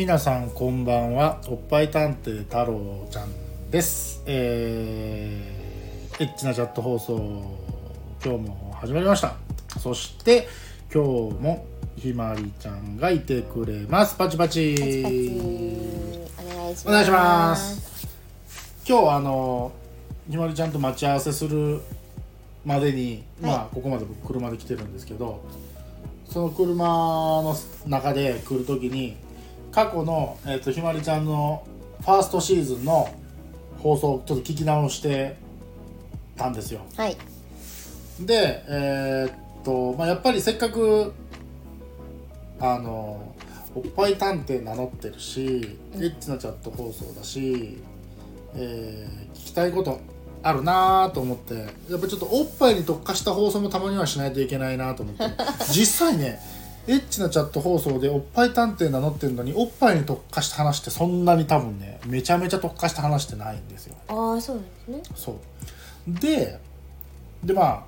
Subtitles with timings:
[0.00, 1.42] 皆さんこんばんは。
[1.46, 4.22] おっぱい探偵太郎ちゃんです。
[4.24, 7.18] えー、エッチなチャット放送
[8.24, 9.34] 今日も始まりました。
[9.78, 10.48] そして
[10.90, 11.66] 今日も
[11.98, 14.16] ひまりちゃんがいてくれます。
[14.16, 14.74] パチパチ。
[14.74, 15.40] パチパチ。
[16.46, 16.88] お願いします。
[16.88, 18.08] お願いします。
[18.88, 19.70] 今日あの
[20.30, 21.78] ひまりちゃんと待ち合わせする
[22.64, 23.52] までに、はい。
[23.52, 25.44] まあここまで僕車で来てるんですけど
[26.30, 27.54] その車の
[27.86, 29.18] 中で来る時に
[29.72, 31.66] 過去の、えー、とひまりちゃんの
[32.00, 33.08] ファーストシーズンの
[33.78, 35.36] 放送をちょっと聞き直して
[36.36, 36.80] たんですよ。
[36.96, 37.16] はい。
[38.20, 41.12] でえーっと、まあ、やっぱりせっかく
[42.58, 43.34] あの
[43.74, 47.78] おっぱい探偵名乗ってるし、エッチなチャット放送だし、
[48.54, 50.00] えー聞きたいこと
[50.42, 51.54] あるなーと思って
[51.90, 55.24] やっぱちょっとおっぱいに特化した放送もたまにはしないといけないなと思って。
[55.72, 56.40] 実際ね
[56.86, 63.94] エッチなチャット放送でおっぱい探偵名乗ってるのにおっぱいに特化した話ってそんなに多分ねめちゃめちゃ特化した話ってないんですよ。
[64.08, 65.02] ああそうなんですね。
[65.14, 66.20] そう。
[66.20, 66.58] で
[67.44, 67.82] でまあ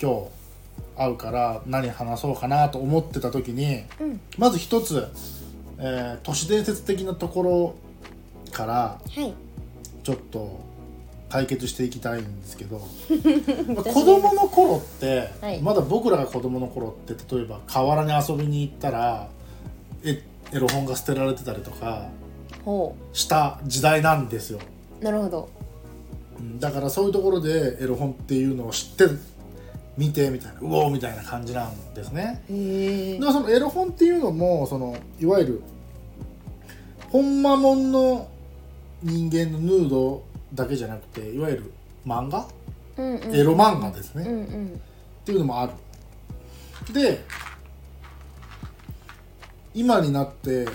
[0.00, 0.26] 今日
[0.96, 4.20] 会うから何話そうかなと思ってた時にうん。
[4.38, 5.08] まず一つ、
[5.78, 7.74] えー都市伝説的なところ
[8.52, 9.32] からはい。
[10.02, 10.60] ちょっと
[11.34, 12.78] 解決していきたいんですけど
[13.74, 15.60] まあ子供の頃って、はい。
[15.60, 19.26] まだ僕らが子供の頃って例えば河原に遊びに行ったら
[20.04, 22.06] エエロ本が捨てられてたりとか
[22.64, 24.60] ほした時代なんですよ。
[25.00, 25.48] うなるほど。
[26.38, 29.12] うんだからそういうところでエロ本っていうのを知って
[29.98, 32.44] 見てみたいなうおーみたいな感じなんですね。
[32.48, 35.62] でもそのエロ本っていうのもそのいわゆる
[37.10, 38.28] ほんまもんの
[39.02, 40.22] 人間のヌード
[40.54, 41.72] だけじゃなくていわゆる
[42.06, 42.46] 漫画、
[42.96, 43.34] うんうん。
[43.34, 44.66] エロ漫画ですね、うんうん。
[44.68, 45.72] っていうのもある。
[46.92, 47.24] で
[49.74, 50.66] 今になって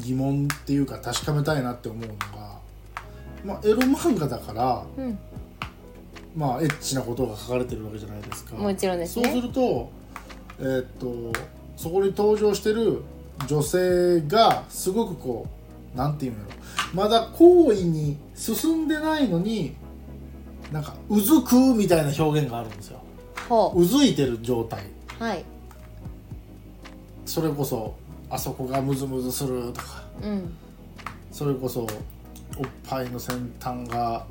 [0.00, 2.58] 疑問っていうか確かめたいなって思うのが、
[3.44, 5.18] まあ、エロ漫画だからうん。
[6.36, 8.54] まあエッチなことが書かれてるわけじゃないですか。
[8.56, 9.24] もちろんですね。
[9.24, 9.90] そうすると
[10.60, 11.32] えーっと
[11.76, 13.02] そこに登場してる
[13.48, 15.59] 女性がすごくこう
[15.94, 16.50] なんていうのやろ
[16.94, 19.74] まだ行為に進んでないのに
[20.72, 23.00] なんかうずくみたいな表現があるんですよ。
[23.48, 23.84] ほう。
[23.84, 24.84] ずいてる状態。
[25.20, 25.44] うはい。
[27.26, 27.94] それこそ
[28.28, 30.04] あそこがムズムズするとか。
[30.22, 30.56] うん。
[31.32, 31.86] それこそおっ
[32.88, 34.24] ぱいの先端が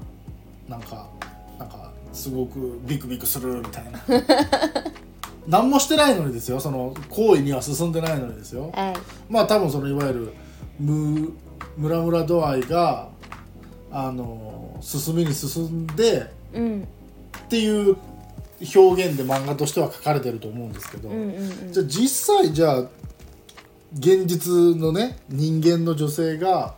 [0.68, 1.10] なんか
[1.58, 4.02] なんかすごくビクビクするみたいな。
[5.48, 6.60] 何もしてないのにですよ。
[6.60, 8.72] その行為には進んでないのにですよ。
[8.74, 8.94] はい。
[9.30, 10.34] まあ多分そのいわゆる
[10.80, 11.34] ム
[11.80, 13.08] ムラムラ度合いが
[13.90, 16.88] あの進みに進んでうん。
[17.46, 17.96] っていう
[18.76, 21.74] 表現で漫画としては書かれてると思うんですけど、うんうんうん。
[21.74, 22.80] じゃあ実際じゃあ
[23.98, 26.76] 現実のね人間の女性が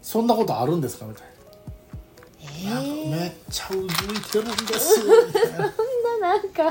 [0.00, 6.62] そんなことあるんですかみたいな,、なんめっちゃうずいてるんですみたいなそんななんか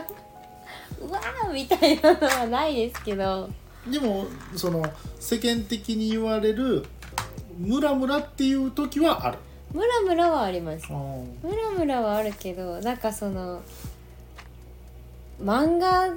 [0.99, 3.47] うわーみたいなのはないですけど。
[3.89, 4.83] でもその
[5.19, 6.83] 世間的に言われる
[7.57, 9.37] ムラムラっていう時はある、
[9.73, 10.85] ムラムラはあります。
[10.91, 11.39] うん。
[11.41, 13.61] ムラムラはあるけどなんかその
[15.43, 16.13] 漫画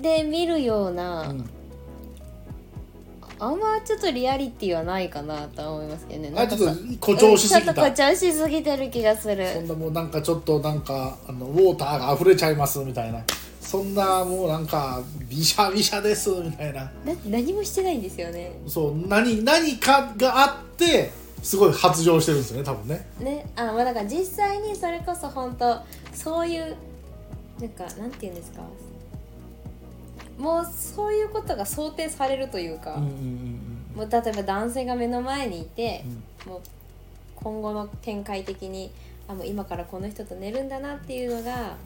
[0.00, 1.34] で見るような、
[3.40, 6.32] あんまちょっとリアリティはないかなとは思いますけどね。
[6.36, 6.66] あちょっと
[7.00, 7.60] 誇張しすぎた。
[7.60, 13.22] うんちょっと誇張しすぎてる気がすそんるなもうなんかちょっとなんかあのウォーターが溢れちゃいますみたいな
[13.68, 16.90] そんなもうなんかビシャビシャですみたいな。
[17.04, 18.52] だって何もしてないんですよね。
[18.66, 21.12] そう何何かがあって
[21.42, 23.06] すごい発情してるんですよね多分ね。
[23.20, 25.82] ねあまあだから実際にそれこそ本当
[26.14, 26.74] そういう
[27.60, 28.62] なんかなんて言うんですか。
[30.38, 33.96] もうそういうことが想定されるというか、うんうんうん。
[33.96, 36.06] もう例えば男性が目の前にいて
[36.46, 36.52] う、ん。
[36.52, 36.60] もう
[37.36, 38.90] 今後の展開的に
[39.28, 41.76] あもう今からこの人と寝るんだなっていうのが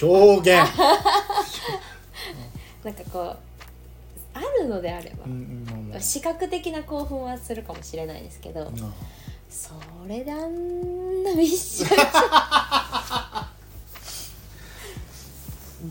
[0.00, 0.70] 表現。
[2.84, 3.36] なんかこう
[4.34, 8.70] あるのであればうん、うんうんうん視覚的な興奮はするかもしれないですけど、
[9.48, 9.74] そ
[10.08, 11.88] れであんなびっしゃ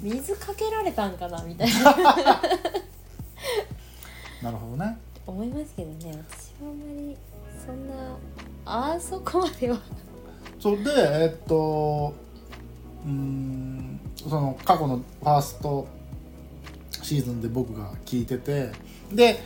[0.04, 1.84] り水かけられたんかなみたいな。
[4.42, 4.98] なるほどね。
[5.26, 7.18] 思いますけどね私はあんまり
[7.66, 7.94] そんな
[8.66, 9.80] あそこまでは。
[10.60, 10.92] それで
[11.24, 12.14] えっと
[13.06, 13.83] うーん
[14.30, 15.88] その過去のファースト
[17.02, 18.72] シーズンで僕が聞いてて
[19.12, 19.40] で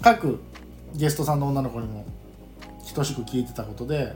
[0.00, 0.40] 各
[0.94, 2.06] ゲストさんの女の子にも
[2.94, 4.14] 等しく聞いてたことで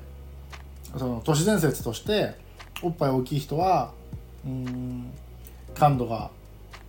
[0.96, 2.34] その都市伝説として
[2.82, 3.92] おっぱい大きい人は
[4.44, 5.12] うん
[5.74, 6.30] 感度が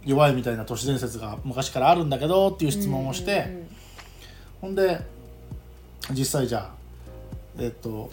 [0.05, 3.65] 弱いみたいな都市伝説が昔からあるんだけどっていう質問をして、
[4.59, 4.99] ほんで
[6.11, 6.75] 実際じゃあ
[7.57, 8.09] えっ、と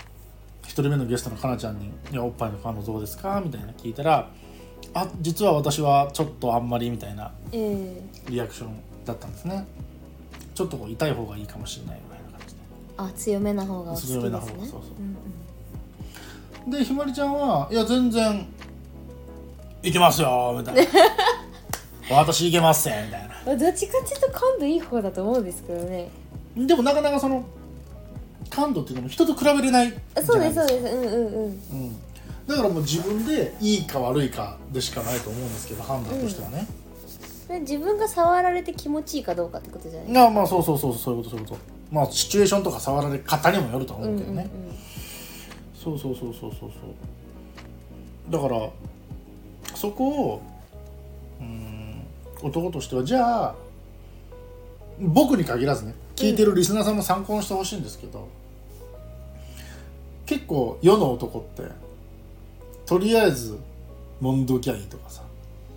[0.63, 4.31] 1人目のゲストのかなちゃんに「いやおっぱいの感度どうですか?」みたいな聞いたら
[4.95, 7.95] 「あ実は私はちょっとあんまり」みたいなえ
[8.29, 8.31] え。
[8.31, 8.71] リアクション
[9.05, 9.67] だったんですね。
[10.55, 12.61] ちょっとこう痛い方がいいかもしれないぐらいな感じで。
[12.97, 14.21] あ強めな方がお好きですね。
[14.21, 14.81] 強めな方がそうそう。
[14.99, 15.17] うん
[16.71, 18.47] でひまりちゃんはいや全然
[19.83, 20.83] いけますよみたいな。
[22.17, 23.53] 私いけますせみたいな。
[23.53, 26.11] うんどっちかっていうと感度いい方だと思うんですけどね。
[26.57, 27.45] でもなかなかその
[28.51, 30.67] 感度っていうのも人と比べれないじゃあそうないですか。
[30.67, 31.17] ですそうです。
[31.17, 31.45] うんうんうん。
[31.45, 31.97] うん、
[32.51, 36.67] だからもう自分でいいか悪いかでしかないと思うんですけど判断としてはね、
[37.49, 40.13] で自分が触られて気持ちいいかどうかってことじゃない？
[40.13, 41.61] まあまあそうそうそうそういうことそういうこと。
[41.91, 44.49] まあシチュエーションとか触られ方にもよると思うけどね、
[45.75, 46.71] そうそうそうそうそうそう。
[48.33, 48.69] だから
[49.75, 50.43] そこを
[51.41, 52.03] うん
[52.43, 53.55] 男としてはじゃあ
[54.99, 58.29] 僕に限らずね聞いてるリスナーさんも参考にしてほしいんですけど、
[60.27, 61.63] 結構世の男って
[62.91, 63.57] とりあえず
[64.21, 65.23] もんどきゃいいとかさ。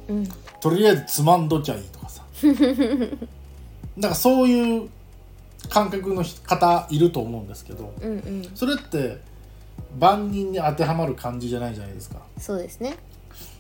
[0.10, 0.18] うん。
[0.18, 0.30] うん
[0.60, 2.24] とりあえずつまんどきゃいいとかさ。
[2.42, 2.58] だか
[4.00, 4.90] らそういう
[5.70, 8.50] 感覚の方いると思うんですけどうんうん。
[8.56, 9.20] それって
[10.00, 12.18] 万人に当てはまる感じじゃないじゃないですか。
[12.40, 12.98] そうですね。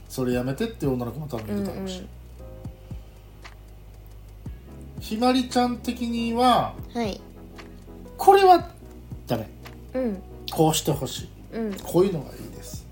[0.09, 2.03] それやめてって女の子も多分いるだろうし、うんう
[4.97, 4.99] ん。
[4.99, 7.21] ひまりちゃん的にははい。
[8.17, 8.67] これは
[9.27, 9.47] ダメ。
[9.93, 10.23] うん。
[10.51, 11.57] こうしてほしい。
[11.57, 11.73] うん。
[11.83, 12.82] こういうのがいいです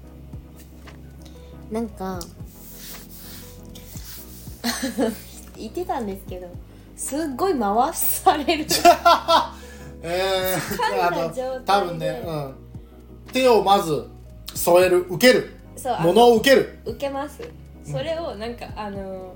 [1.71, 2.19] なんか
[5.57, 6.47] 言ってたんですけど
[6.95, 8.65] すっごい回される。
[10.03, 12.55] え掴んだー、あの多分ね、うん、
[13.31, 14.07] 手をまず
[14.53, 15.55] 添える受ける。
[15.77, 16.79] そうあものを受ける。
[16.85, 17.41] 受けます。
[17.83, 19.35] それをなんかあの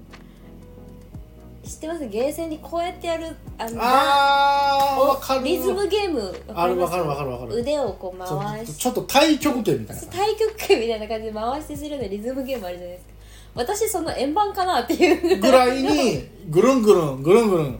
[1.66, 2.08] 知ってます？
[2.08, 5.44] ゲーセンにこうやってやるあのあーかる。
[5.44, 6.34] リズムゲーム？
[6.54, 7.56] あるわかるわかるわかる。
[7.56, 13.14] 腕をこうそう回しちょっと太極拳みたいな太極拳みたいな感じで回してするようなリズムゲームあるじゃないですか。
[13.56, 15.42] 私その円盤かなっていう。
[15.42, 17.80] ぐらいにぐるんぐるんぐるんぐるん。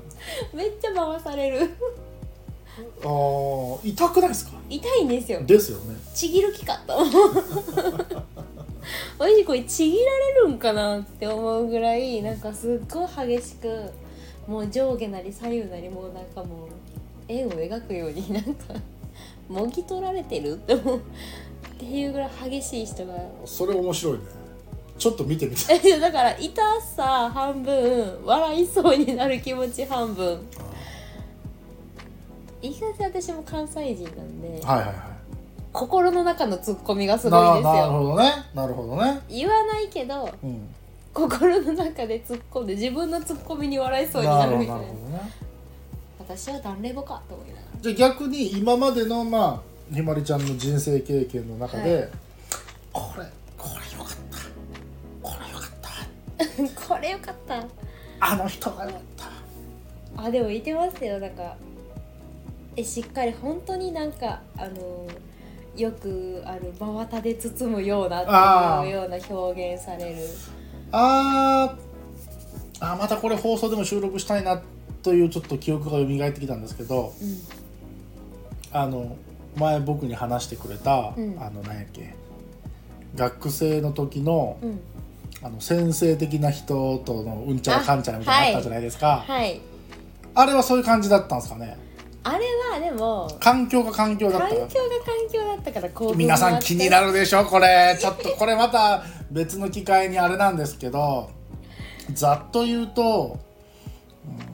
[0.54, 1.70] めっちゃ回される。
[3.04, 4.54] あー痛くないですか？
[4.68, 5.42] 痛いんですよ。
[5.44, 5.96] ですよね。
[6.14, 8.24] ちぎる気かと思う
[9.18, 13.92] 私これちぎられるんかなって思うぐらいなんかすっごい激しく
[14.48, 16.70] もう上下なり左右なりもうなんかもう
[17.28, 18.74] 円を描くようになんか
[19.48, 20.98] もぎ取られてるって思う。
[20.98, 21.02] っ
[21.78, 23.14] ていうぐらい激しい人が
[23.46, 24.20] それ面白いね。
[24.98, 25.80] ちょっと見てみて。
[25.84, 30.40] えだから痛さ半分笑いそうになる気持ち半分。
[32.62, 34.62] いかせ私も関西人なんで。
[34.64, 35.15] はいはいはい
[35.76, 38.32] 心の中のツッコミがすごいですななるよほどね。
[38.54, 39.20] なるほどね。
[39.28, 40.74] 言わないけどうん。
[41.14, 44.76] 心の中で突っ込んで自分のツッコミに笑いそうにななるみたいな。
[44.76, 45.32] どなるほどね。
[46.20, 49.62] 私はダンレボかと思いながじゃあ逆に今までのま
[49.92, 52.10] あひまりちゃんの人生経験の中で、はい。
[52.94, 53.26] これ
[53.58, 55.30] これよかった。
[55.30, 56.64] これよかった。
[56.64, 57.66] ら これよかった。
[58.22, 59.00] あの人がよかっ
[60.16, 60.24] た。
[60.24, 61.20] あでもいてますよ。
[61.20, 61.58] なんか
[62.78, 65.08] えしっかり本当になんかあの
[65.78, 70.16] よくある真綿で包むようなっていうような表現される。
[70.92, 74.62] あーあまたこれ放送でも収録したいな
[75.02, 77.38] というちょっと記憶が蘇ってきたんですけどうん
[78.74, 79.16] あの
[79.56, 81.38] 前僕に話してくれた、うん。
[81.40, 82.14] あの何やっけ
[83.16, 84.80] 学生の時のうん。
[85.44, 89.26] あの先生的な人とのうんちゃらかんちゃらみたいなのあったじゃないですか。
[89.28, 89.62] あ,、はい。
[90.48, 91.78] れはそういう感じだったんですかね
[92.28, 97.96] あれはでも環境が環境だった環境が環境だったから皆さん気になるるでしょこれ。
[98.02, 101.30] ちょっとこれまた別の機会にあれなんですけど
[102.12, 103.40] ざっと言うと
[104.26, 104.46] うん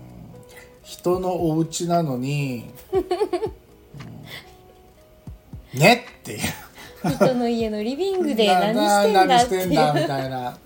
[0.84, 2.98] 人のお家なのに、う
[5.78, 6.34] んねって。
[6.34, 6.40] いう
[7.16, 10.58] 人の家のリビングで 何してんだみたいな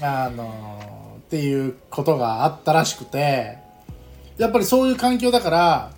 [0.00, 3.58] あのっていうことがあったらしくて
[4.38, 5.90] やっぱりそういう環境だから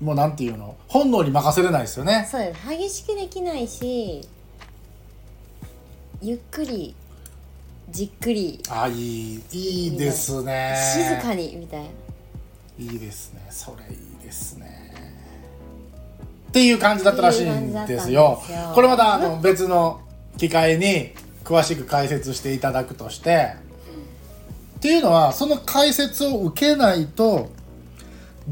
[0.00, 0.76] もうなんていうの？
[0.88, 2.26] 本能に任せれないですよね。
[2.30, 4.22] そうです激しくできないし
[6.22, 6.94] ゆっくり
[7.90, 8.62] じっくり。
[8.70, 10.74] あいいいいですね。
[10.94, 11.88] 静かにみたいな。
[12.78, 13.46] いいですね。
[13.50, 14.94] それいいですね。
[16.48, 18.42] っていう感じだったらしいんですよ。
[18.74, 20.00] これまたあの別の
[20.38, 21.12] 機会に
[21.44, 23.54] 詳しく解説していただくとして。
[24.78, 27.50] っていうのはその解説を受けないと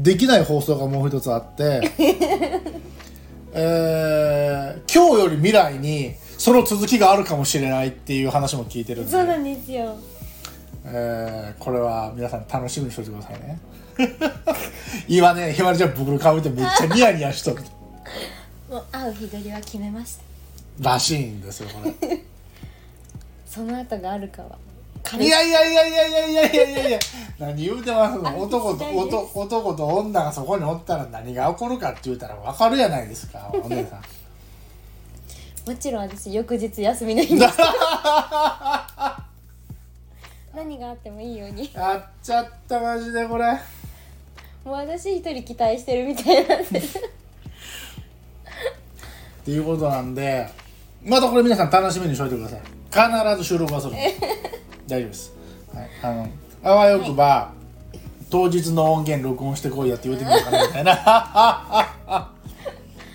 [0.01, 1.91] できない放送がもう一つあって
[3.51, 9.11] えー今日より未来にその続きがあるかもしれないっていう話も聞いてるんで。
[9.11, 9.97] そうなんですよ。
[10.85, 13.59] えーこれは皆さん楽しみにしておいてくださいね。
[15.09, 17.61] 今ねひまりちゃんブクロ顔見てめっちゃニヤニヤしとる。
[18.69, 20.17] もう会う日取りは決めまし
[20.81, 20.89] た。
[20.91, 22.21] らしいんですよこれ。
[23.45, 24.49] その後があるかは。
[24.51, 24.68] 彼
[25.19, 26.71] いやいやいやいやいやいやいや。
[26.71, 26.99] いやいや
[27.39, 28.41] 何言うてますの？
[28.41, 33.49] 男と男男と女がそこにおったら何が起こるかって言うたら分かるやないですか。
[33.53, 34.01] お姉さん。
[35.69, 37.57] もちろん私翌日休みないんです。
[40.55, 41.71] 何があってもいいように。
[41.73, 43.45] やっちゃったマジでこれ。
[44.65, 46.81] もう私一人期待してるみたいなんでっ
[49.45, 50.47] ていうことなんで
[51.03, 52.61] またこれ皆さん楽しみにしといてください。
[52.91, 53.93] 必ず収録はする
[54.89, 55.33] 大丈夫です、
[55.73, 56.29] はい、あの
[56.63, 57.53] あわよくば、
[58.29, 62.29] 当日の音源録音してこいやって言うてみようかなみたいな。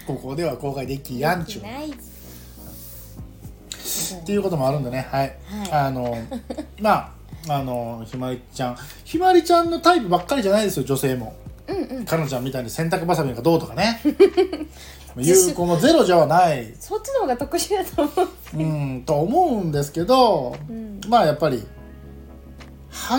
[0.07, 1.62] ここでは公開できやんちゅう。
[1.62, 1.66] っ
[4.25, 5.07] ていうこともあるんでね。
[5.11, 5.73] はい、はい。
[5.73, 6.16] あの
[6.81, 7.12] ま
[7.49, 8.76] ああのひまりちゃん。
[9.04, 11.35] ひまりちゃんのタイプばっかりじゃないですよ女性も、
[11.69, 12.04] うんうん。
[12.04, 14.00] かのちゃんみたいに洗濯ばさみがどうとかね
[15.21, 16.75] いうこのゼロじゃない。
[16.78, 18.28] そっちの方が特殊だと思う。
[18.56, 21.00] うんと思うんですけど、ん。
[21.09, 21.62] まあやっぱり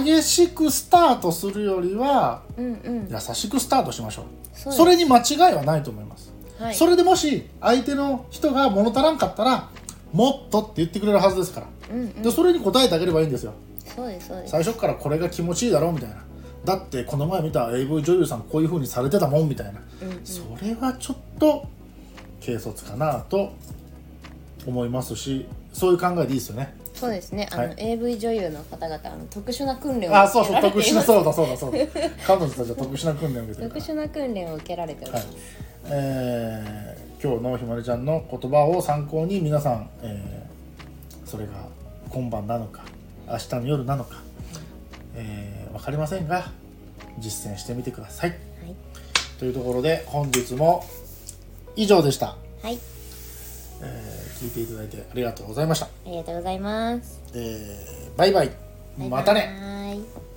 [0.04, 3.08] 激しくスタートするよりはうんうん。
[3.10, 4.26] 優しくスタートしましょう。
[4.54, 6.76] そそれに間違いはないと思います、はい。
[6.76, 9.70] それでもし相手の人が物足らんかったら
[10.14, 12.22] もっとって言ってくれるはずですから、うんうん。
[12.22, 13.54] でそれに答えてあげればいいんですよ。
[13.96, 14.52] そうですそうです。
[14.52, 16.18] 最初からこれが気持ちいいだろうみたいな。
[16.64, 20.26] だってこの前見た AV 女優さんこういう風にされてたもんみたいな、うんうん。
[20.26, 21.68] それはちょっと
[22.46, 23.54] 軽率かなと
[24.66, 26.74] 思いますしそういう考えでいいですよね。
[26.94, 27.50] そうですね。
[27.52, 27.76] あの、はい。
[27.78, 31.78] AV 女優の方々あの特殊な訓練をあそうそう特殊なそうだそうだそうだ。
[32.26, 35.28] 彼女たちは特殊な訓練を受けてる特殊な訓練を受けられておりまはい。
[35.28, 35.36] す、
[35.90, 40.46] えー今日のひまりちゃんの言葉を参考に皆さん、えー
[41.30, 41.54] それが
[42.10, 42.84] 今晩なのか
[43.28, 44.22] 明日の夜なのか、
[45.16, 46.52] えー、分かりませんが
[47.18, 48.30] 実践してみてください。
[48.30, 48.40] はい、
[49.40, 50.86] というところで本日も
[51.76, 52.80] 以上でした、はい、
[53.82, 57.22] えー聞いていただいてありがとうございました、ありがとうございます。
[57.34, 58.52] えーバイバイ。
[58.98, 59.58] またね。
[59.60, 60.35] バイバイ